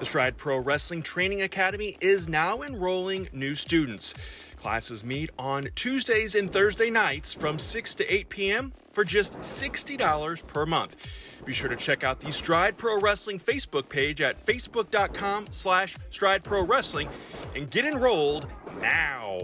[0.00, 4.14] The Stride Pro Wrestling Training Academy is now enrolling new students.
[4.56, 8.72] Classes meet on Tuesdays and Thursday nights from 6 to 8 p.m.
[8.92, 10.96] for just $60 per month.
[11.44, 16.44] Be sure to check out the Stride Pro Wrestling Facebook page at facebook.com slash stride
[16.44, 17.10] pro wrestling
[17.54, 18.48] and get enrolled
[18.80, 19.38] now.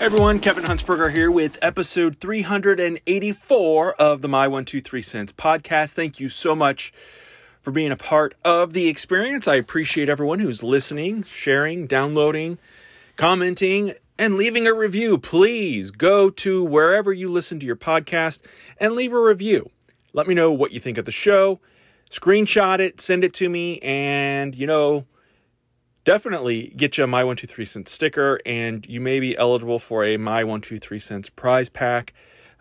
[0.00, 5.94] Everyone, Kevin Huntsberger here with episode 384 of the My 123 Cents podcast.
[5.94, 6.92] Thank you so much
[7.62, 9.48] for being a part of the experience.
[9.48, 12.58] I appreciate everyone who's listening, sharing, downloading,
[13.16, 15.16] commenting, and leaving a review.
[15.16, 18.40] Please go to wherever you listen to your podcast
[18.78, 19.70] and leave a review.
[20.12, 21.60] Let me know what you think of the show.
[22.10, 25.06] Screenshot it, send it to me, and you know,
[26.04, 30.16] definitely get you a my 123 cents sticker and you may be eligible for a
[30.16, 32.12] my 123 cents prize pack.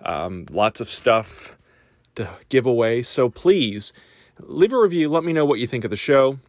[0.03, 1.58] Um, lots of stuff
[2.16, 3.02] to give away.
[3.02, 3.94] So please
[4.39, 5.09] leave a review.
[5.09, 6.39] Let me know what you think of the show.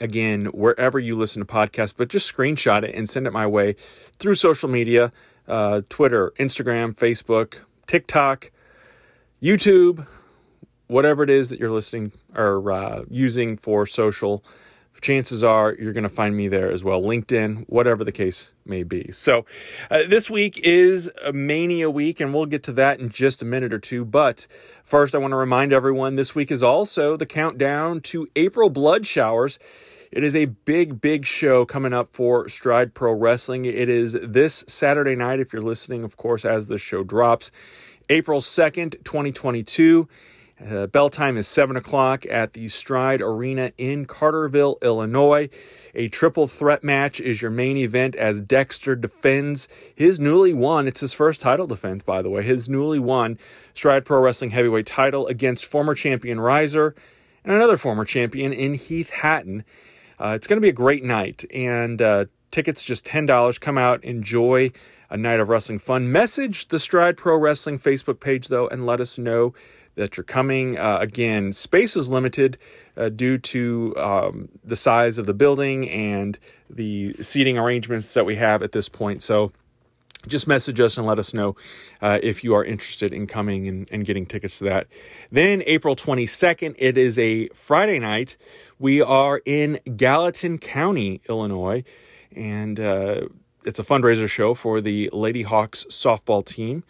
[0.00, 3.72] Again wherever you listen to podcasts but just screenshot it and send it my way
[3.72, 5.10] through social media
[5.48, 8.52] uh, twitter instagram facebook tiktok
[9.42, 10.06] youtube
[10.86, 14.44] whatever it is that you're listening or uh, using for social
[15.00, 17.02] chances are you're going to find me there as well.
[17.02, 19.10] LinkedIn, whatever the case may be.
[19.12, 19.44] So,
[19.90, 23.44] uh, this week is a Mania week, and we'll get to that in just a
[23.44, 24.04] minute or two.
[24.04, 24.46] But
[24.84, 29.06] first, I want to remind everyone this week is also the countdown to April Blood
[29.06, 29.58] Showers.
[30.12, 33.64] It is a big, big show coming up for Stride Pro Wrestling.
[33.64, 37.52] It is this Saturday night, if you're listening, of course, as the show drops,
[38.08, 40.08] April 2nd, 2022.
[40.68, 45.48] Uh, bell time is 7 o'clock at the Stride Arena in Carterville, Illinois.
[45.94, 51.00] A triple threat match is your main event as Dexter defends his newly won, it's
[51.00, 53.38] his first title defense, by the way, his newly won
[53.72, 56.94] Stride Pro Wrestling Heavyweight title against former champion Riser
[57.42, 59.64] and another former champion in Heath Hatton.
[60.18, 63.60] Uh, it's going to be a great night, and uh, tickets just $10.
[63.60, 64.72] Come out, enjoy
[65.08, 66.12] a night of wrestling fun.
[66.12, 69.54] Message the Stride Pro Wrestling Facebook page, though, and let us know
[70.00, 70.78] that you're coming.
[70.78, 72.56] Uh, again, space is limited
[72.96, 76.38] uh, due to um, the size of the building and
[76.68, 79.22] the seating arrangements that we have at this point.
[79.22, 79.52] So
[80.26, 81.54] just message us and let us know
[82.00, 84.86] uh, if you are interested in coming and, and, getting tickets to that.
[85.30, 88.36] Then, April 22nd, it is a Friday night.
[88.78, 91.84] We are in Gallatin County, Illinois,
[92.34, 93.28] and uh,
[93.64, 96.84] it's a fundraiser show for the Lady Hawks softball team.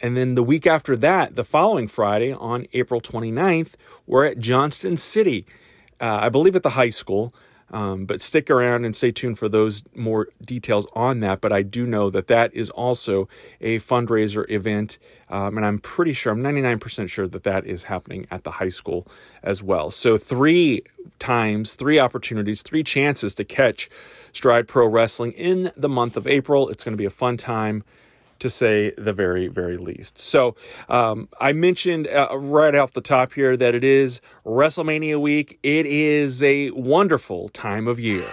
[0.00, 3.74] And then the week after that, the following Friday on April 29th,
[4.06, 5.46] we're at Johnston City,
[6.00, 7.32] uh, I believe at the high school.
[7.68, 11.40] Um, but stick around and stay tuned for those more details on that.
[11.40, 13.28] But I do know that that is also
[13.60, 15.00] a fundraiser event.
[15.28, 18.68] Um, and I'm pretty sure, I'm 99% sure that that is happening at the high
[18.68, 19.08] school
[19.42, 19.90] as well.
[19.90, 20.84] So, three
[21.18, 23.90] times, three opportunities, three chances to catch
[24.32, 26.68] Stride Pro Wrestling in the month of April.
[26.68, 27.82] It's going to be a fun time
[28.38, 30.18] to say the very, very least.
[30.18, 30.56] So
[30.88, 35.58] um, I mentioned uh, right off the top here that it is WrestleMania week.
[35.62, 38.26] It is a wonderful time of year.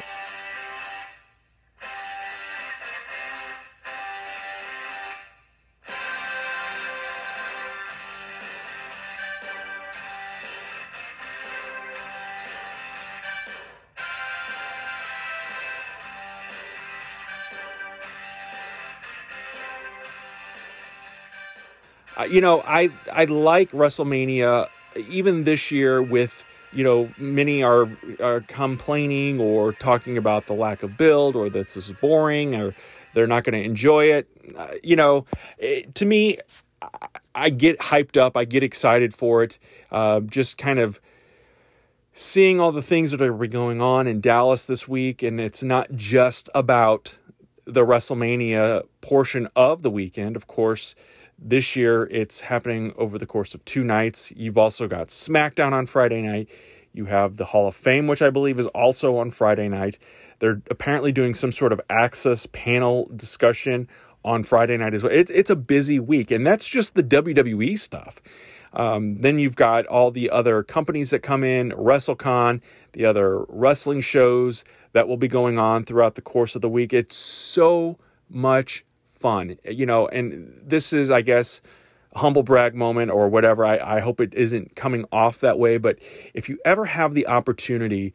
[22.30, 27.90] You know, I I like WrestleMania even this year with you know many are
[28.20, 32.74] are complaining or talking about the lack of build or this is boring or
[33.14, 34.28] they're not going to enjoy it.
[34.58, 35.26] Uh, you know,
[35.58, 36.40] it, to me,
[36.82, 38.36] I, I, get hyped up.
[38.36, 39.60] I get excited for it.
[39.92, 41.00] Uh, just kind of
[42.12, 45.92] seeing all the things that are going on in Dallas this week, and it's not
[45.96, 47.20] just about
[47.66, 50.36] the WrestleMania portion of the weekend.
[50.36, 50.96] Of course,
[51.44, 54.32] this year it's happening over the course of two nights.
[54.36, 56.50] You've also got SmackDown on Friday night.
[56.94, 59.98] You have the Hall of Fame, which I believe is also on Friday night.
[60.40, 63.88] They're apparently doing some sort of access panel discussion
[64.24, 65.12] on Friday night as well.
[65.12, 68.22] It's it's a busy week, and that's just the WWE stuff.
[68.74, 72.62] Um, then you've got all the other companies that come in, WrestleCon,
[72.94, 74.64] the other wrestling shows
[74.94, 76.92] that will be going on throughout the course of the week.
[76.92, 78.00] It's so
[78.30, 78.84] much
[79.24, 81.62] fun, you know, and this is, I guess,
[82.12, 83.66] a humble brag moment or whatever.
[83.66, 85.98] I, I hope it isn't coming off that way, but
[86.34, 88.14] if you ever have the opportunity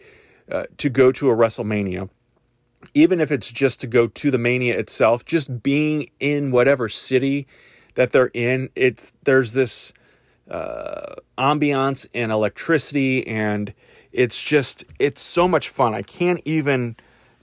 [0.53, 2.11] uh, to go to a WrestleMania,
[2.93, 7.47] even if it's just to go to the mania itself, just being in whatever city
[7.95, 9.95] that they're in, it's there's this
[10.51, 13.73] uh, ambiance and electricity, and
[14.13, 15.95] it's just it's so much fun.
[15.95, 16.97] I can't even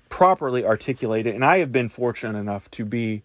[0.10, 3.24] properly articulate it, and I have been fortunate enough to be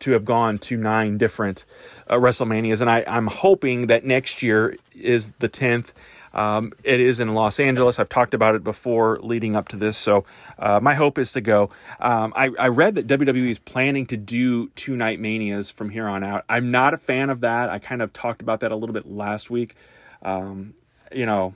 [0.00, 1.64] to have gone to nine different
[2.08, 5.92] uh, WrestleManias, and I, I'm hoping that next year is the tenth.
[6.34, 7.98] Um, it is in Los Angeles.
[7.98, 9.96] I've talked about it before leading up to this.
[9.96, 10.24] So
[10.58, 11.70] uh, my hope is to go.
[12.00, 16.06] Um, I, I, read that WWE is planning to do two night manias from here
[16.06, 16.44] on out.
[16.48, 17.70] I'm not a fan of that.
[17.70, 19.74] I kind of talked about that a little bit last week.
[20.22, 20.74] Um,
[21.12, 21.54] you know,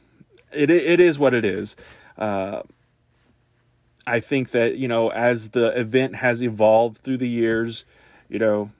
[0.52, 1.76] it it is what it is.
[2.16, 2.62] Uh,
[4.06, 7.84] I think that you know as the event has evolved through the years,
[8.32, 8.70] you know,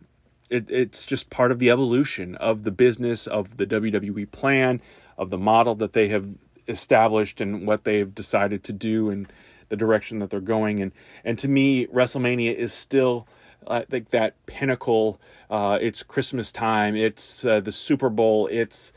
[0.48, 4.80] it, it's just part of the evolution of the business of the WWE plan
[5.18, 6.30] of the model that they have
[6.66, 9.30] established and what they've decided to do and
[9.68, 10.92] the direction that they're going and
[11.24, 13.26] and to me WrestleMania is still
[13.66, 15.20] uh, like that pinnacle.
[15.48, 16.96] Uh, it's Christmas time.
[16.96, 18.48] It's uh, the Super Bowl.
[18.50, 18.92] It's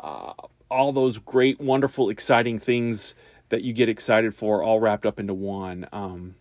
[0.00, 0.32] uh,
[0.70, 3.14] all those great wonderful exciting things
[3.48, 5.86] that you get excited for all wrapped up into one.
[5.92, 6.36] Um,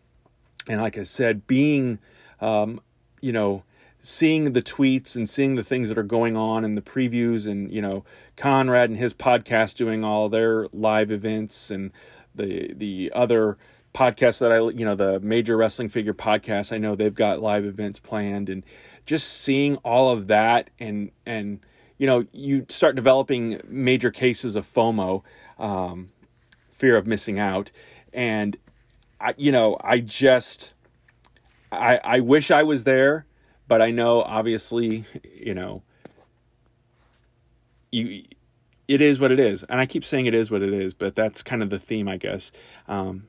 [0.67, 1.99] and like I said being
[2.39, 2.79] um,
[3.25, 3.63] you know
[3.99, 7.71] seeing the tweets and seeing the things that are going on and the previews and
[7.71, 8.05] you know
[8.37, 11.91] Conrad and his podcast doing all their live events and
[12.35, 13.57] the the other
[13.95, 17.65] podcasts that I you know the major wrestling figure podcast I know they've got live
[17.65, 18.63] events planned and
[19.07, 21.59] just seeing all of that and and
[21.97, 25.23] you know you start developing major cases of FOMO
[25.57, 26.11] um,
[26.69, 27.71] fear of missing out.
[28.13, 28.57] And
[29.19, 30.73] I you know I just
[31.75, 33.25] I I wish I was there
[33.67, 35.83] but I know obviously, you know,
[37.91, 38.23] you
[38.87, 41.15] it is what it is, and I keep saying it is what it is, but
[41.15, 42.51] that's kind of the theme, I guess.
[42.87, 43.27] Um,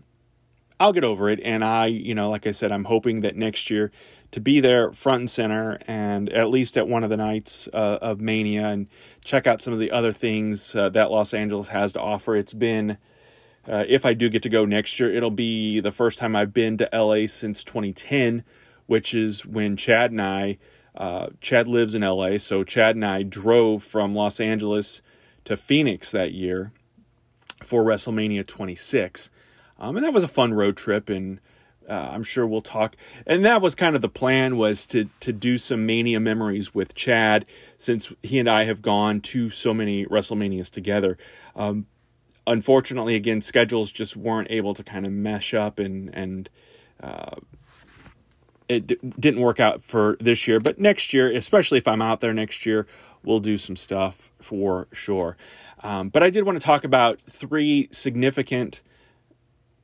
[0.78, 3.70] I'll get over it, and I, you know, like I said, I'm hoping that next
[3.70, 3.90] year
[4.32, 7.98] to be there front and center, and at least at one of the nights uh,
[8.02, 8.88] of Mania, and
[9.24, 12.36] check out some of the other things uh, that Los Angeles has to offer.
[12.36, 12.98] It's been.
[13.68, 16.54] Uh, if I do get to go next year, it'll be the first time I've
[16.54, 18.44] been to LA since 2010,
[18.86, 20.58] which is when Chad and I,
[20.96, 25.02] uh, Chad lives in LA, so Chad and I drove from Los Angeles
[25.44, 26.72] to Phoenix that year
[27.62, 29.30] for WrestleMania 26.
[29.78, 31.40] Um, and that was a fun road trip, and
[31.88, 32.96] uh, I'm sure we'll talk.
[33.26, 36.94] And that was kind of the plan was to to do some Mania memories with
[36.94, 37.46] Chad,
[37.76, 41.18] since he and I have gone to so many WrestleManias together.
[41.54, 41.86] Um,
[42.46, 46.50] unfortunately, again, schedules just weren't able to kind of mesh up and and
[47.02, 47.36] uh,
[48.68, 52.20] it d- didn't work out for this year, but next year, especially if I'm out
[52.20, 52.86] there next year,
[53.22, 55.36] we'll do some stuff for sure.
[55.82, 58.82] Um, but I did want to talk about three significant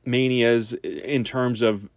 [0.05, 1.89] manias in terms of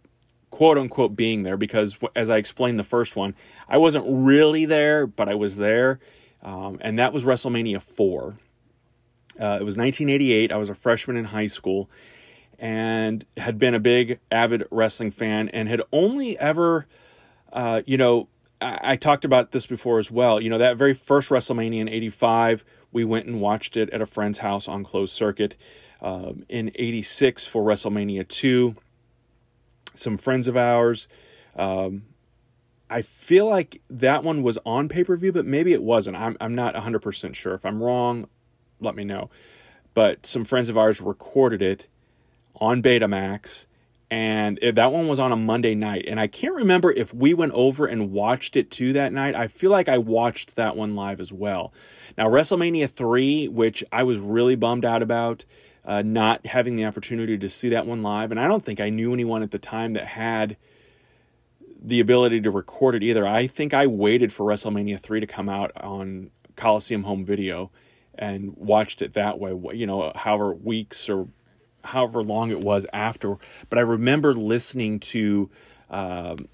[0.49, 3.35] quote unquote being there because as I explained the first one,
[3.67, 5.99] I wasn't really there, but I was there.
[6.41, 8.37] Um, and that was WrestleMania 4.
[9.39, 10.51] Uh, it was 1988.
[10.51, 11.89] I was a freshman in high school
[12.59, 16.87] and had been a big avid wrestling fan and had only ever
[17.53, 18.27] uh, you know
[18.59, 21.89] I, I, talked about this before as well you know that very first wrestlemania in
[21.89, 25.55] 85 we went and watched it at a friend's house on closed circuit
[26.01, 28.75] um, in 86 for wrestlemania 2
[29.93, 31.07] some friends of ours
[31.55, 32.03] um,
[32.89, 36.15] I feel like that one was on pay per view, but maybe it wasn't.
[36.15, 37.53] I'm, I'm not 100% sure.
[37.53, 38.29] If I'm wrong,
[38.79, 39.29] let me know.
[39.93, 41.87] But some friends of ours recorded it
[42.55, 43.65] on Betamax,
[44.09, 46.05] and that one was on a Monday night.
[46.07, 49.35] And I can't remember if we went over and watched it too that night.
[49.35, 51.73] I feel like I watched that one live as well.
[52.17, 55.45] Now, WrestleMania 3, which I was really bummed out about,
[55.83, 58.31] uh, not having the opportunity to see that one live.
[58.31, 60.57] And I don't think I knew anyone at the time that had
[61.81, 63.25] the ability to record it either.
[63.25, 67.71] I think I waited for WrestleMania 3 to come out on Coliseum Home Video
[68.17, 69.51] and watched it that way.
[69.75, 71.27] You know, however weeks or
[71.83, 73.37] however long it was after.
[73.69, 75.49] But I remember listening to
[75.89, 76.47] um,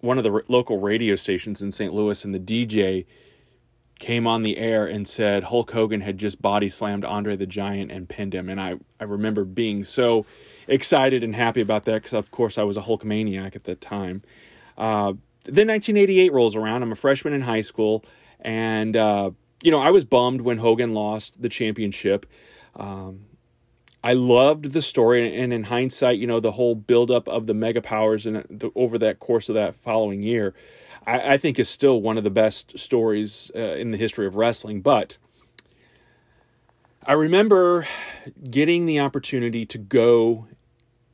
[0.00, 1.92] one of the r- local radio stations in St.
[1.92, 3.04] Louis, and the DJ
[3.98, 7.90] came on the air and said Hulk Hogan had just body slammed Andre the Giant
[7.90, 8.48] and pinned him.
[8.48, 10.24] And I, I remember being so
[10.68, 13.74] excited and happy about that because, of course, I was a Hulk maniac at the
[13.74, 14.22] time.
[14.76, 15.14] Uh,
[15.44, 16.82] then 1988 rolls around.
[16.82, 18.04] I'm a freshman in high school.
[18.40, 22.26] And, uh, you know, I was bummed when Hogan lost the championship.
[22.76, 23.26] Um,
[24.02, 27.82] I loved the story, and in hindsight, you know, the whole buildup of the mega
[27.82, 30.54] powers and the, over that course of that following year,
[31.04, 34.36] I, I, think is still one of the best stories uh, in the history of
[34.36, 34.82] wrestling.
[34.82, 35.18] But
[37.04, 37.88] I remember
[38.48, 40.46] getting the opportunity to go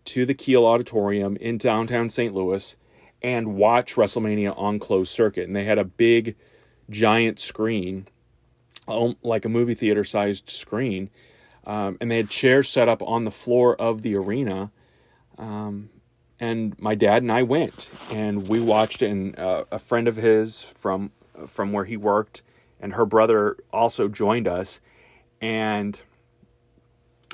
[0.07, 2.35] to the Kiel Auditorium in downtown St.
[2.35, 2.77] Louis
[3.23, 6.37] and watch WrestleMania on closed circuit, and they had a big,
[6.91, 8.07] giant screen,
[8.87, 11.11] like a movie theater sized screen
[11.67, 14.71] um, and they had chairs set up on the floor of the arena.
[15.39, 15.91] Um,
[16.39, 19.03] and my dad and I went, and we watched.
[19.03, 21.13] And uh, a friend of his from
[21.47, 22.43] from where he worked,
[22.81, 24.81] and her brother also joined us,
[25.41, 26.01] and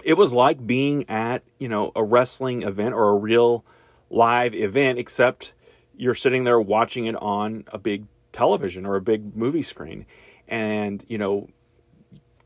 [0.05, 3.65] it was like being at you know a wrestling event or a real
[4.11, 5.55] live event, except
[5.97, 10.07] you're sitting there watching it on a big television or a big movie screen,
[10.51, 11.49] and you know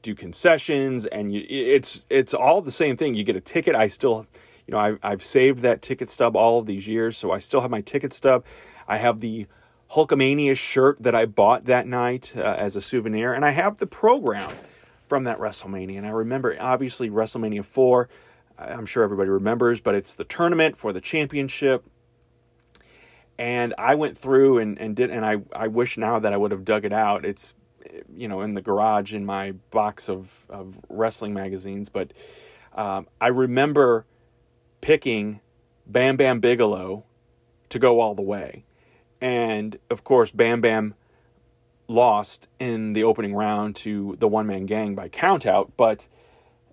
[0.03, 3.15] do concessions and you, it's it's all the same thing.
[3.15, 3.75] You get a ticket.
[3.75, 4.27] I still
[4.67, 7.61] you know I, i've saved that ticket stub all of these years so i still
[7.61, 8.45] have my ticket stub.
[8.87, 9.47] I have the
[9.93, 13.87] hulkamania shirt that i bought that night uh, as a souvenir and i have the
[13.87, 14.57] program
[15.07, 15.99] from that wrestlemania.
[15.99, 18.09] And i remember obviously wrestlemania 4
[18.59, 21.85] i'm sure everybody remembers but it's the tournament for the championship.
[23.39, 26.53] And i went through and, and did and I, I wish now that i would
[26.53, 27.25] have dug it out.
[27.25, 27.55] It's
[28.15, 31.89] you know, in the garage in my box of, of wrestling magazines.
[31.89, 32.13] But
[32.75, 34.07] um, I remember
[34.81, 35.41] picking
[35.87, 37.05] Bam Bam Bigelow
[37.69, 38.65] to go all the way.
[39.21, 40.95] And of course, Bam Bam
[41.89, 45.73] lost in the opening round to the one man gang by countout.
[45.77, 46.09] But,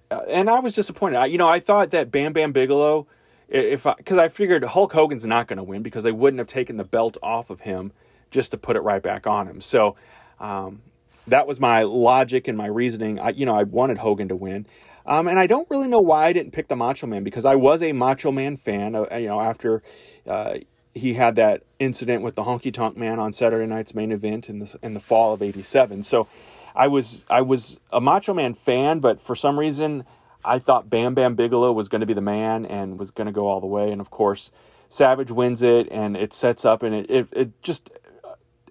[0.09, 1.17] uh, and I was disappointed.
[1.17, 3.07] I, you know, I thought that Bam Bam Bigelow,
[3.47, 6.47] if because I, I figured Hulk Hogan's not going to win because they wouldn't have
[6.47, 7.91] taken the belt off of him
[8.29, 9.59] just to put it right back on him.
[9.59, 9.95] So
[10.39, 10.81] um,
[11.27, 13.19] that was my logic and my reasoning.
[13.19, 14.65] I, you know, I wanted Hogan to win.
[15.05, 17.55] Um, and I don't really know why I didn't pick the Macho Man because I
[17.55, 18.95] was a Macho Man fan.
[18.95, 19.81] Uh, you know, after
[20.27, 20.55] uh,
[20.93, 24.59] he had that incident with the Honky Tonk Man on Saturday Night's main event in
[24.59, 26.03] the in the fall of '87.
[26.03, 26.27] So
[26.75, 30.05] I was I was a Macho Man fan, but for some reason
[30.43, 33.33] I thought Bam Bam Bigelow was going to be the man and was going to
[33.33, 33.91] go all the way.
[33.91, 34.51] And of course,
[34.87, 37.89] Savage wins it, and it sets up and it it, it just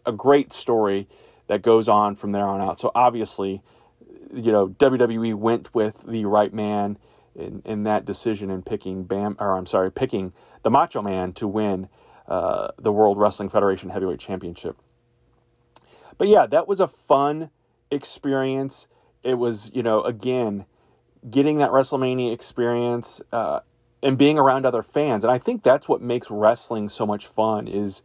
[0.07, 1.09] a great story
[1.51, 2.79] that goes on from there on out.
[2.79, 3.61] So obviously,
[4.33, 6.97] you know, WWE went with the right man
[7.35, 11.49] in, in that decision in picking Bam, or I'm sorry, picking the Macho Man to
[11.49, 11.89] win
[12.29, 14.77] uh, the World Wrestling Federation Heavyweight Championship.
[16.19, 17.51] But yeah, that was a fun
[17.91, 18.87] experience.
[19.25, 20.67] It was, you know, again,
[21.29, 23.59] getting that WrestleMania experience uh,
[24.05, 25.25] and being around other fans.
[25.25, 28.05] And I think that's what makes wrestling so much fun is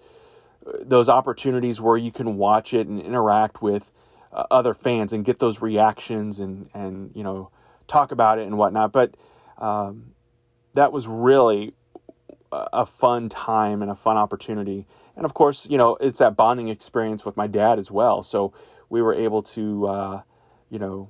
[0.81, 3.91] those opportunities where you can watch it and interact with
[4.31, 7.51] uh, other fans and get those reactions and and you know
[7.88, 8.91] talk about it and whatnot.
[8.91, 9.15] But
[9.57, 10.13] um,
[10.74, 11.74] that was really
[12.51, 14.86] a fun time and a fun opportunity.
[15.15, 18.24] And of course, you know, it's that bonding experience with my dad as well.
[18.24, 18.53] So
[18.89, 20.22] we were able to, uh,
[20.69, 21.10] you know,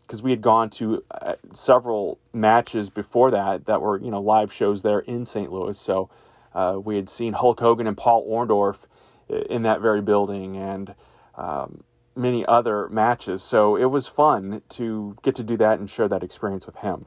[0.00, 4.52] because we had gone to uh, several matches before that that were, you know, live
[4.52, 5.52] shows there in St.
[5.52, 5.78] Louis.
[5.78, 6.10] So
[6.54, 8.86] uh, we had seen Hulk Hogan and Paul Orndorff
[9.28, 10.94] in that very building and
[11.36, 11.84] um,
[12.16, 13.42] many other matches.
[13.42, 17.06] So it was fun to get to do that and share that experience with him.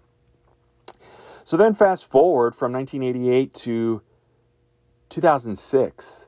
[1.44, 4.02] So then, fast forward from 1988 to
[5.10, 6.28] 2006,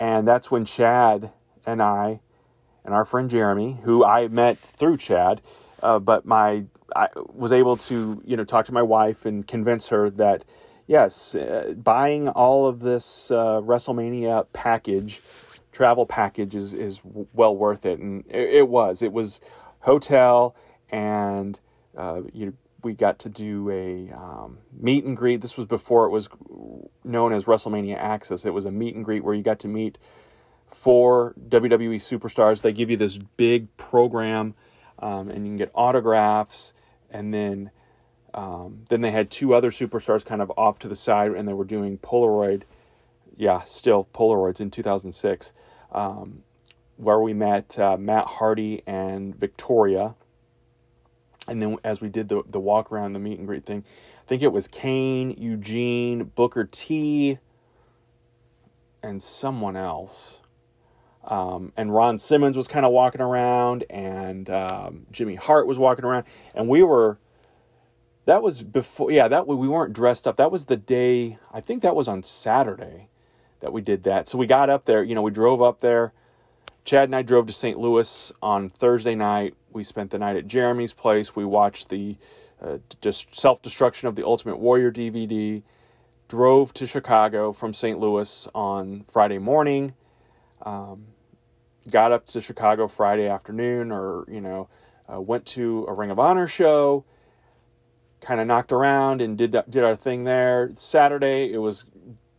[0.00, 1.32] and that's when Chad
[1.64, 2.20] and I
[2.84, 5.42] and our friend Jeremy, who I met through Chad,
[5.82, 6.64] uh, but my
[6.96, 10.44] I was able to you know talk to my wife and convince her that
[10.88, 15.22] yes, uh, buying all of this uh, WrestleMania package,
[15.70, 17.00] travel package is, is
[17.32, 18.00] well worth it.
[18.00, 19.02] And it, it was.
[19.02, 19.40] It was
[19.80, 20.56] hotel
[20.90, 21.60] and
[21.96, 25.40] uh, you we got to do a um, meet and greet.
[25.40, 26.28] This was before it was
[27.02, 28.44] known as WrestleMania Access.
[28.44, 29.98] It was a meet and greet where you got to meet
[30.66, 32.62] four WWE superstars.
[32.62, 34.54] They give you this big program,
[35.00, 36.72] um, and you can get autographs,
[37.10, 37.72] and then
[38.38, 41.52] um, then they had two other superstars kind of off to the side, and they
[41.52, 42.62] were doing Polaroid,
[43.36, 45.52] yeah, still Polaroids in 2006,
[45.90, 46.44] um,
[46.98, 50.14] where we met uh, Matt Hardy and Victoria.
[51.48, 53.82] and then as we did the the walk around the meet and greet thing,
[54.22, 57.38] I think it was Kane, Eugene, Booker T,
[59.02, 60.40] and someone else.
[61.24, 66.04] Um, and Ron Simmons was kind of walking around, and um, Jimmy Hart was walking
[66.04, 67.18] around, and we were.
[68.28, 69.26] That was before, yeah.
[69.26, 70.36] That we weren't dressed up.
[70.36, 71.38] That was the day.
[71.50, 73.08] I think that was on Saturday
[73.60, 74.28] that we did that.
[74.28, 75.02] So we got up there.
[75.02, 76.12] You know, we drove up there.
[76.84, 77.78] Chad and I drove to St.
[77.78, 79.54] Louis on Thursday night.
[79.72, 81.34] We spent the night at Jeremy's place.
[81.34, 82.18] We watched the
[82.60, 85.62] uh, just self destruction of the Ultimate Warrior DVD.
[86.28, 87.98] Drove to Chicago from St.
[87.98, 89.94] Louis on Friday morning.
[90.66, 91.06] Um,
[91.90, 94.68] got up to Chicago Friday afternoon, or you know,
[95.10, 97.06] uh, went to a Ring of Honor show.
[98.20, 100.70] Kind of knocked around and did did our thing there.
[100.74, 101.84] Saturday it was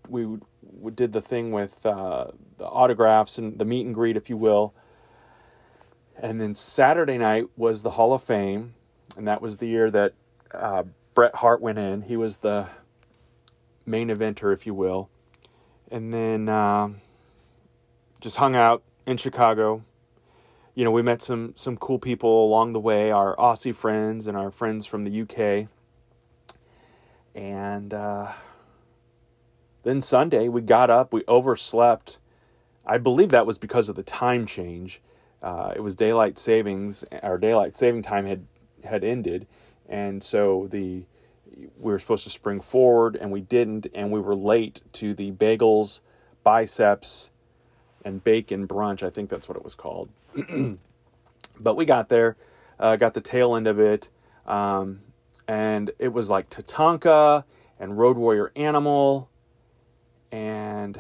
[0.08, 0.26] we
[0.62, 4.38] we did the thing with uh, the autographs and the meet and greet, if you
[4.38, 4.74] will.
[6.16, 8.76] And then Saturday night was the Hall of Fame,
[9.18, 10.14] and that was the year that
[10.54, 10.84] uh,
[11.14, 12.04] Bret Hart went in.
[12.04, 12.68] He was the
[13.86, 15.10] main eventer, if you will.
[15.90, 16.90] And then uh,
[18.20, 19.84] just hung out in Chicago.
[20.80, 24.38] You know, we met some some cool people along the way, our Aussie friends and
[24.38, 25.68] our friends from the UK.
[27.36, 28.32] And uh,
[29.84, 32.18] then Sunday, we got up, we overslept.
[32.86, 35.02] I believe that was because of the time change.
[35.44, 38.46] Uh, it was daylight savings, our daylight saving time had
[38.86, 39.48] had ended,
[39.90, 41.04] and so the
[41.78, 45.34] we were supposed to spring forward, and we didn't, and we were late to the
[45.34, 46.00] bagels,
[46.42, 47.32] biceps,
[48.10, 49.02] and bacon brunch.
[49.02, 50.10] I think that's what it was called.
[51.60, 52.36] but we got there,
[52.80, 54.10] uh, got the tail end of it,
[54.46, 55.02] um,
[55.48, 57.44] and it was like Tatanka
[57.80, 59.30] and Road Warrior Animal
[60.32, 61.00] and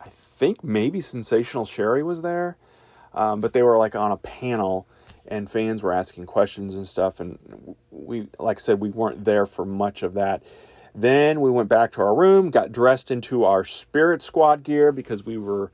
[0.00, 2.56] I think maybe Sensational Sherri was there,
[3.14, 4.86] um, but they were like on a panel
[5.28, 7.20] and fans were asking questions and stuff.
[7.20, 7.38] And
[7.90, 10.42] we, like I said, we weren't there for much of that.
[10.94, 15.24] Then we went back to our room, got dressed into our Spirit Squad gear because
[15.24, 15.70] we were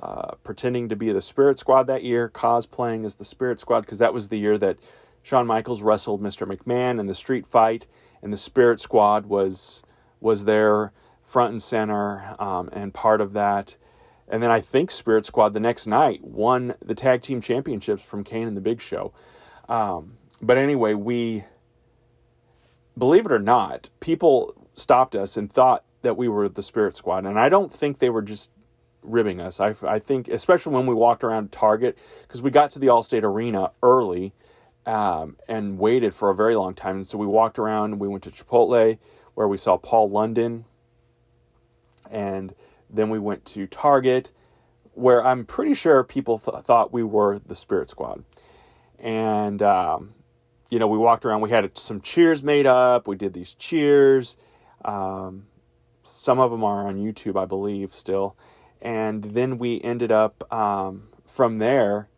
[0.00, 3.98] uh, pretending to be the Spirit Squad that year, cosplaying as the Spirit Squad because
[3.98, 4.78] that was the year that
[5.22, 6.46] Shawn Michaels wrestled Mr.
[6.46, 7.86] McMahon in the street fight,
[8.22, 9.82] and the Spirit Squad was
[10.20, 13.76] was there front and center um, and part of that.
[14.28, 18.24] And then I think Spirit Squad the next night won the tag team championships from
[18.24, 19.12] Kane and the Big Show.
[19.68, 21.44] Um, but anyway, we,
[22.96, 27.24] believe it or not, people stopped us and thought that we were the Spirit Squad.
[27.24, 28.50] And I don't think they were just
[29.06, 29.60] ribbing us.
[29.60, 33.22] I, I think, especially when we walked around Target, because we got to the Allstate
[33.22, 34.32] Arena early
[34.86, 36.96] um, and waited for a very long time.
[36.96, 38.98] And so we walked around, we went to Chipotle
[39.34, 40.64] where we saw Paul London
[42.10, 42.54] and
[42.88, 44.32] then we went to Target,
[44.92, 48.24] where I'm pretty sure people th- thought we were the Spirit Squad.
[48.98, 50.14] And, um,
[50.70, 54.36] you know, we walked around, we had some cheers made up, we did these cheers.
[54.84, 55.46] Um,
[56.02, 58.36] some of them are on YouTube, I believe, still.
[58.80, 62.08] And then we ended up um, from there.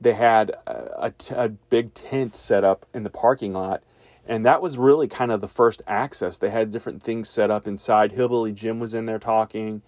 [0.00, 3.82] They had a, a, big tent set up in the parking lot
[4.28, 6.36] and that was really kind of the first access.
[6.36, 8.12] They had different things set up inside.
[8.12, 9.80] Hillbilly Jim was in there talking,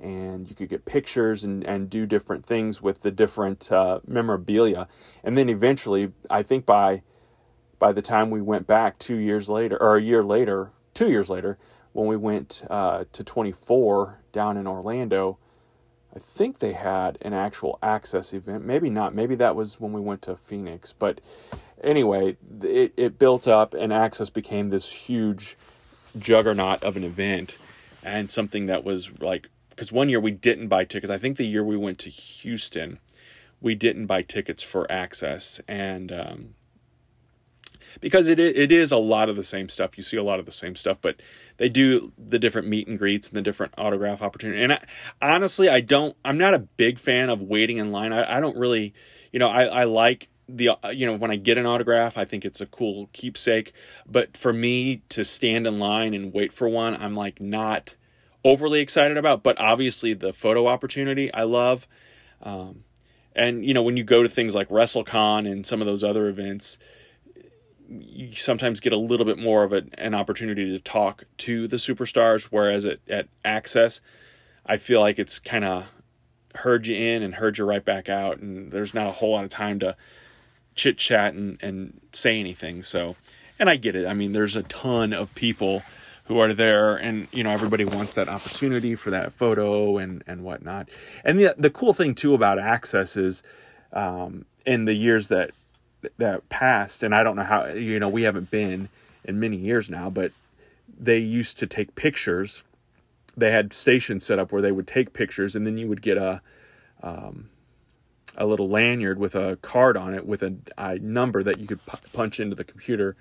[0.00, 4.88] and you could get pictures and, and do different things with the different uh, memorabilia.
[5.22, 7.02] And then eventually, I think by
[7.78, 11.30] by the time we went back two years later, or a year later, two years
[11.30, 11.56] later,
[11.98, 15.36] when we went uh, to 24 down in Orlando,
[16.14, 18.64] I think they had an actual access event.
[18.64, 19.16] Maybe not.
[19.16, 20.94] Maybe that was when we went to Phoenix.
[20.96, 21.20] But
[21.82, 25.56] anyway, it, it built up and Access became this huge
[26.16, 27.58] juggernaut of an event
[28.04, 31.10] and something that was like, because one year we didn't buy tickets.
[31.10, 33.00] I think the year we went to Houston,
[33.60, 35.60] we didn't buy tickets for Access.
[35.66, 36.54] And, um,
[38.00, 39.96] because it it is a lot of the same stuff.
[39.96, 41.16] You see a lot of the same stuff, but
[41.56, 44.62] they do the different meet and greets and the different autograph opportunity.
[44.62, 44.84] And I,
[45.20, 46.16] honestly, I don't.
[46.24, 48.12] I'm not a big fan of waiting in line.
[48.12, 48.94] I, I don't really,
[49.32, 52.24] you know, I, I like the uh, you know when I get an autograph, I
[52.24, 53.72] think it's a cool keepsake.
[54.06, 57.96] But for me to stand in line and wait for one, I'm like not
[58.44, 59.42] overly excited about.
[59.42, 61.86] But obviously, the photo opportunity I love.
[62.42, 62.84] Um,
[63.34, 66.28] and you know when you go to things like WrestleCon and some of those other
[66.28, 66.78] events,
[67.88, 71.76] you sometimes get a little bit more of a, an opportunity to talk to the
[71.76, 72.44] superstars.
[72.44, 74.00] Whereas at at Access,
[74.66, 75.86] I feel like it's kind of
[76.54, 79.44] herd you in and herd you right back out, and there's not a whole lot
[79.44, 79.96] of time to
[80.74, 82.82] chit chat and, and say anything.
[82.82, 83.16] So,
[83.58, 84.06] and I get it.
[84.06, 85.82] I mean, there's a ton of people
[86.24, 90.44] who are there and you know everybody wants that opportunity for that photo and and
[90.44, 90.86] whatnot
[91.24, 93.42] and the the cool thing too about access is
[93.94, 95.52] um, in the years that
[96.18, 98.88] that passed, and I don't know how you know we haven't been
[99.24, 100.32] in many years now, but
[100.98, 102.62] they used to take pictures.
[103.36, 106.16] They had stations set up where they would take pictures, and then you would get
[106.16, 106.40] a
[107.02, 107.50] um,
[108.36, 111.84] a little lanyard with a card on it with a, a number that you could
[111.84, 113.16] pu- punch into the computer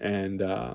[0.00, 0.74] and uh,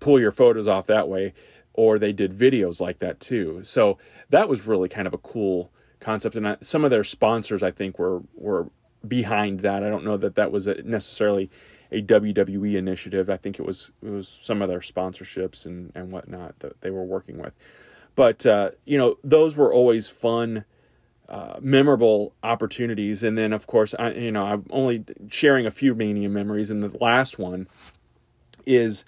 [0.00, 1.32] pull your photos off that way.
[1.72, 3.60] Or they did videos like that too.
[3.62, 3.96] So
[4.28, 6.34] that was really kind of a cool concept.
[6.34, 8.68] And I, some of their sponsors, I think, were were
[9.06, 9.82] behind that.
[9.82, 11.50] I don't know that that was a, necessarily
[11.92, 13.28] a WWE initiative.
[13.28, 16.90] I think it was it was some of their sponsorships and and whatnot that they
[16.90, 17.54] were working with.
[18.14, 20.64] But uh, you know, those were always fun
[21.28, 23.22] uh, memorable opportunities.
[23.22, 26.82] And then, of course, I you know I'm only sharing a few Mania memories, and
[26.82, 27.68] the last one
[28.66, 29.04] is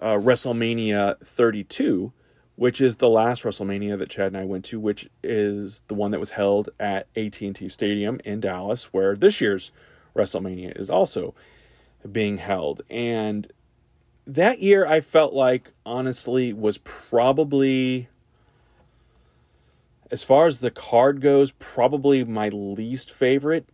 [0.00, 2.12] uh, WrestleMania 32,
[2.56, 6.10] which is the last WrestleMania that Chad and I went to, which is the one
[6.12, 9.72] that was held at AT&T Stadium in Dallas, where this year's
[10.14, 11.34] WrestleMania is also
[12.10, 12.82] being held.
[12.88, 13.52] And
[14.26, 18.08] that year, I felt like honestly was probably
[20.10, 23.66] as far as the card goes, probably my least favorite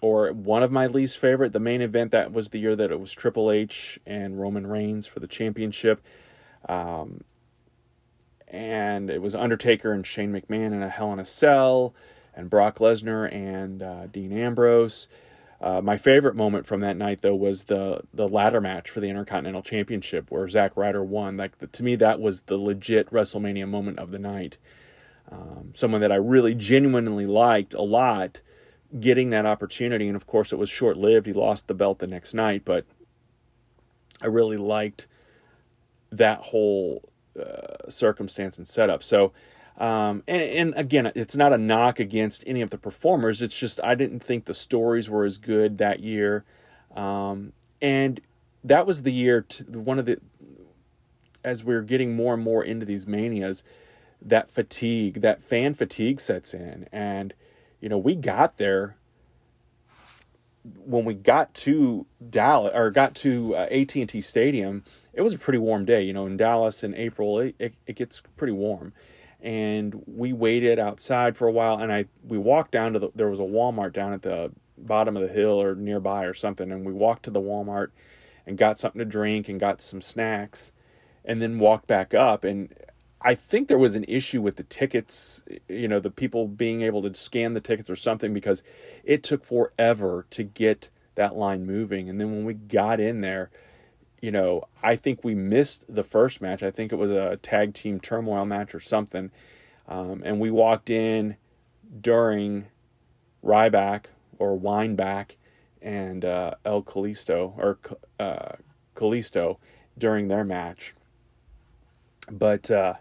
[0.00, 1.52] or one of my least favorite.
[1.52, 5.06] The main event that was the year that it was Triple H and Roman Reigns
[5.06, 6.00] for the championship.
[6.68, 7.22] Um,
[8.48, 11.94] and it was Undertaker and Shane McMahon in a Hell in a Cell,
[12.34, 15.08] and Brock Lesnar and uh, Dean Ambrose.
[15.60, 19.08] Uh, my favorite moment from that night, though, was the the ladder match for the
[19.08, 21.36] Intercontinental Championship, where Zack Ryder won.
[21.36, 24.58] Like the, to me, that was the legit WrestleMania moment of the night
[25.30, 28.42] um, someone that I really genuinely liked a lot
[28.98, 30.06] getting that opportunity.
[30.06, 31.26] And of course, it was short lived.
[31.26, 32.84] He lost the belt the next night, but
[34.22, 35.06] I really liked
[36.10, 37.08] that whole
[37.40, 39.02] uh, circumstance and setup.
[39.02, 39.32] So,
[39.76, 43.42] um, and, and, again, it's not a knock against any of the performers.
[43.42, 46.44] It's just I didn't think the stories were as good that year.
[46.94, 48.20] Um, and
[48.62, 50.20] that was the year, to, one of the,
[51.42, 53.64] as we are getting more and more into these manias,
[54.22, 56.88] that fatigue, that fan fatigue sets in.
[56.92, 57.34] And,
[57.80, 58.96] you know, we got there
[60.64, 65.58] when we got to Dallas or got to uh, AT&T Stadium, it was a pretty
[65.58, 66.02] warm day.
[66.02, 68.92] You know, in Dallas in April, it, it, it, gets pretty warm.
[69.40, 73.28] And we waited outside for a while and I we walked down to the there
[73.28, 76.86] was a Walmart down at the bottom of the hill or nearby or something and
[76.86, 77.88] we walked to the Walmart
[78.46, 80.72] and got something to drink and got some snacks
[81.26, 82.74] and then walked back up and
[83.26, 87.00] I think there was an issue with the tickets, you know, the people being able
[87.02, 88.62] to scan the tickets or something because
[89.02, 92.10] it took forever to get that line moving.
[92.10, 93.50] And then when we got in there,
[94.20, 96.62] you know, I think we missed the first match.
[96.62, 99.30] I think it was a tag team turmoil match or something.
[99.88, 101.36] Um, and we walked in
[101.98, 102.66] during
[103.42, 104.04] Ryback
[104.38, 105.36] or Wineback
[105.80, 107.78] and uh, El Kalisto or
[108.20, 108.56] uh,
[108.94, 109.56] Kalisto
[109.96, 110.94] during their match.
[112.30, 112.94] But uh,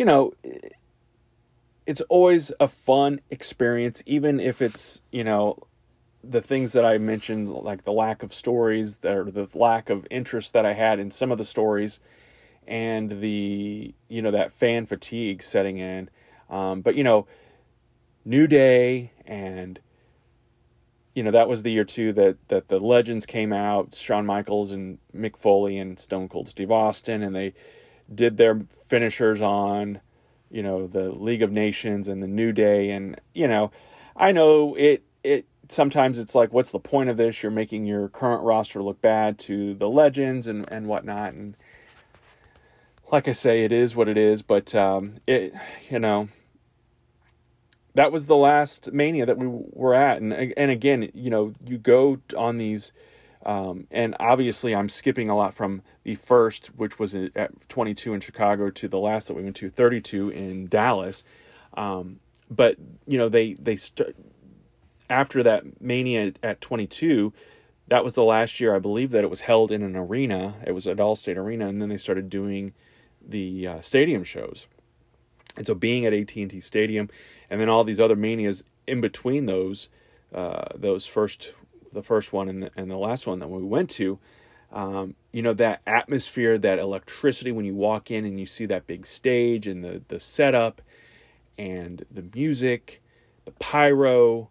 [0.00, 0.32] you know,
[1.84, 5.58] it's always a fun experience, even if it's, you know,
[6.24, 10.54] the things that I mentioned, like the lack of stories, or the lack of interest
[10.54, 12.00] that I had in some of the stories,
[12.66, 16.08] and the, you know, that fan fatigue setting in.
[16.48, 17.26] Um, but, you know,
[18.24, 19.80] New Day and,
[21.14, 24.72] you know, that was the year too that, that the legends came out, Shawn Michaels
[24.72, 27.52] and Mick Foley and Stone Cold Steve Austin, and they,
[28.12, 30.00] did their finishers on,
[30.50, 33.70] you know, the League of Nations and the New Day, and you know,
[34.16, 37.42] I know it it sometimes it's like, what's the point of this?
[37.42, 41.56] You're making your current roster look bad to the legends and and whatnot, and
[43.12, 44.42] like I say, it is what it is.
[44.42, 45.52] But um, it,
[45.88, 46.28] you know,
[47.94, 51.78] that was the last mania that we were at, and and again, you know, you
[51.78, 52.92] go on these
[53.50, 58.20] um, and obviously, I'm skipping a lot from the first, which was at 22 in
[58.20, 61.24] Chicago, to the last that we went to, 32 in Dallas.
[61.74, 64.14] Um, but you know, they they st-
[65.08, 67.32] after that mania at 22,
[67.88, 70.54] that was the last year I believe that it was held in an arena.
[70.64, 72.72] It was at Allstate Arena, and then they started doing
[73.20, 74.68] the uh, stadium shows.
[75.56, 77.10] And so, being at AT&T Stadium,
[77.50, 79.88] and then all these other manias in between those,
[80.32, 81.50] uh, those first
[81.92, 84.18] the first one and the, and the last one that we went to,
[84.72, 88.86] um, you know that atmosphere, that electricity when you walk in and you see that
[88.86, 90.80] big stage and the the setup
[91.58, 93.02] and the music,
[93.44, 94.48] the pyro,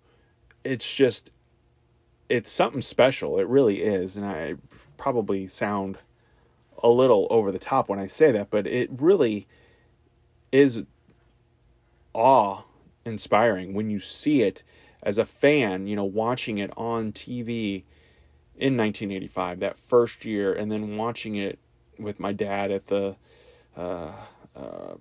[0.63, 1.31] it's just
[2.27, 3.39] it's something special.
[3.39, 4.55] It really is, and I
[4.97, 5.97] probably sound
[6.83, 9.47] a little over the top when I say that, but it really
[10.51, 10.83] is
[12.13, 12.63] awe
[13.05, 14.63] inspiring when you see it
[15.01, 17.83] as a fan, you know, watching it on TV
[18.55, 21.59] in 1985, that first year, and then watching it
[21.97, 23.15] with my dad at the
[23.77, 24.11] uh,
[24.55, 24.95] uh,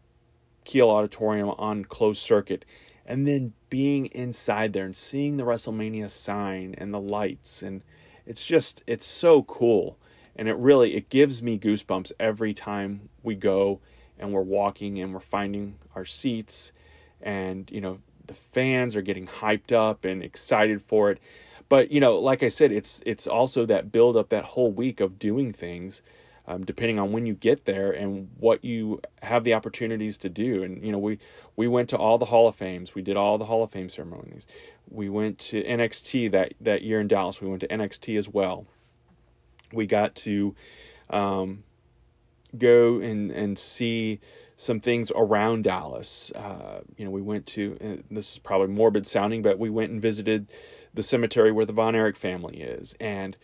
[0.65, 2.65] Kiel Auditorium on closed circuit,
[3.05, 7.83] and then being inside there and seeing the WrestleMania sign and the lights, and
[8.27, 9.99] it's just it's so cool,
[10.37, 13.81] and it really it gives me goosebumps every time we go
[14.19, 16.73] and we're walking and we're finding our seats,
[17.21, 21.19] and you know the fans are getting hyped up and excited for it.
[21.69, 25.01] But you know, like I said, it's it's also that build up that whole week
[25.01, 26.01] of doing things,
[26.47, 30.63] um, depending on when you get there and what you have the opportunities to do.
[30.63, 31.19] And you know, we
[31.57, 32.95] we went to all the Hall of Fames.
[32.95, 34.47] We did all the Hall of Fame ceremonies.
[34.89, 37.41] We went to NXT that that year in Dallas.
[37.41, 38.67] We went to NXT as well.
[39.71, 40.55] We got to
[41.11, 41.65] um,
[42.57, 44.21] go and and see
[44.61, 46.33] some things around Dallas.
[46.33, 50.03] Uh, you know, we went to this is probably morbid sounding, but we went and
[50.03, 50.49] visited
[50.93, 53.37] the cemetery where the Von Erich family is, and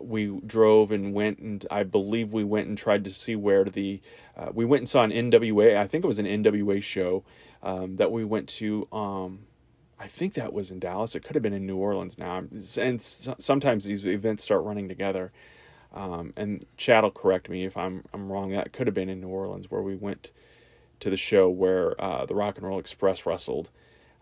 [0.00, 4.00] we drove and went and I believe we went and tried to see where the
[4.36, 5.76] uh, we went and saw an NWA.
[5.76, 7.24] I think it was an NWA show
[7.62, 8.88] um, that we went to.
[8.90, 9.40] Um,
[10.00, 11.14] I think that was in Dallas.
[11.14, 12.42] It could have been in New Orleans now.
[12.78, 15.30] And sometimes these events start running together.
[15.92, 18.50] Um, and Chad will correct me if I'm I'm wrong.
[18.50, 20.32] That could have been in New Orleans where we went
[21.00, 23.70] to the show where uh, the Rock and Roll Express wrestled.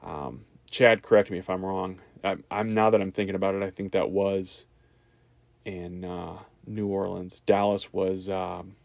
[0.02, 2.00] Um, Chad, correct me if I'm wrong.
[2.24, 4.64] I, am now that I'm thinking about it, I think that was
[5.64, 7.40] in uh, New Orleans.
[7.46, 8.76] Dallas was um,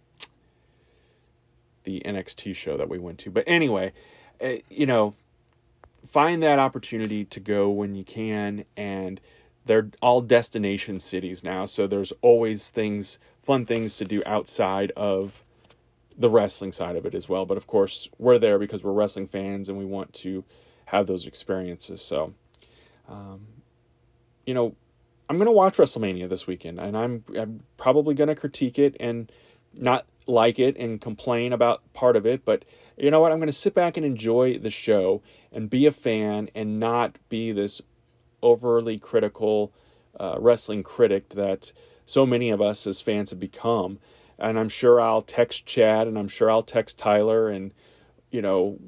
[1.83, 3.31] the NXT show that we went to.
[3.31, 3.93] But anyway,
[4.41, 5.15] uh, you know,
[6.05, 9.19] find that opportunity to go when you can, and
[9.65, 11.65] they're all destination cities now.
[11.65, 15.43] So there's always things, fun things to do outside of
[16.17, 17.45] the wrestling side of it as well.
[17.45, 20.43] But of course, we're there because we're wrestling fans and we want to
[20.85, 22.01] have those experiences.
[22.01, 22.33] So,
[23.07, 23.47] um,
[24.45, 24.75] you know,
[25.29, 28.95] I'm going to watch WrestleMania this weekend and I'm, I'm probably going to critique it
[28.99, 29.31] and
[29.73, 32.43] not like it and complain about part of it.
[32.45, 32.65] But
[32.97, 33.31] you know what?
[33.31, 37.17] I'm going to sit back and enjoy the show and be a fan and not
[37.29, 37.81] be this
[38.41, 39.73] overly critical
[40.19, 41.73] uh, wrestling critic that
[42.05, 43.99] so many of us as fans have become
[44.39, 47.71] and I'm sure I'll text Chad and I'm sure I'll text Tyler and
[48.31, 48.79] you know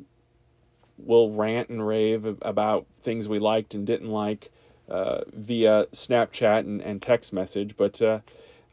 [0.98, 4.52] we'll rant and rave about things we liked and didn't like
[4.90, 8.20] uh, via Snapchat and, and text message, but uh,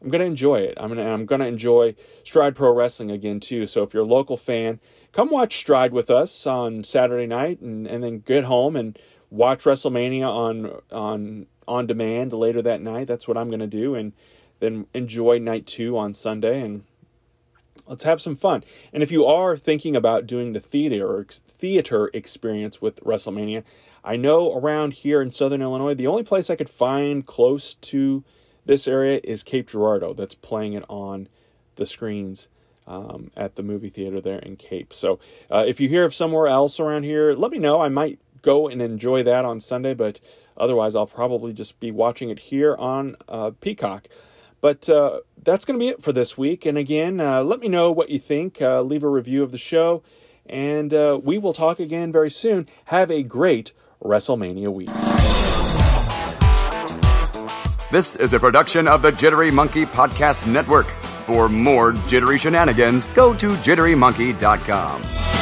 [0.03, 0.75] I'm gonna enjoy it.
[0.77, 3.67] I'm gonna I'm gonna enjoy Stride Pro Wrestling again too.
[3.67, 4.81] So if you're a local fan,
[5.13, 8.99] come watch Stride with us on Saturday night, and, and then get home and
[9.31, 13.07] watch WrestleMania on on on demand later that night.
[13.07, 14.13] That's what I'm gonna do, and
[14.61, 16.85] then enjoy night two on Sunday and
[17.87, 18.65] let's have some fun.
[18.93, 23.65] And if you are thinking about doing the theater theater experience with WrestleMania,
[24.05, 28.25] I know around here in Southern Illinois, the only place I could find close to
[28.65, 30.15] this area is Cape Girardeau.
[30.15, 31.29] That's playing it on
[31.77, 32.49] the screens
[32.87, 34.93] um, at the movie theater there in Cape.
[34.93, 35.19] So
[35.51, 37.81] uh, if you hear of somewhere else around here, let me know.
[37.81, 40.21] I might go and enjoy that on Sunday, but
[40.57, 44.09] otherwise, I'll probably just be watching it here on uh, Peacock.
[44.67, 46.67] But uh, that's going to be it for this week.
[46.67, 48.61] And again, uh, let me know what you think.
[48.61, 50.03] Uh, leave a review of the show.
[50.45, 52.67] And uh, we will talk again very soon.
[52.87, 54.89] Have a great WrestleMania week.
[57.93, 60.89] This is a production of the Jittery Monkey Podcast Network.
[61.27, 65.36] For more jittery shenanigans, go to jitterymonkey.com.